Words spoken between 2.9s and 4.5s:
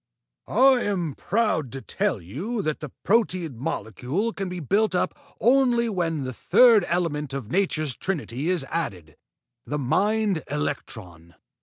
proteid molecule can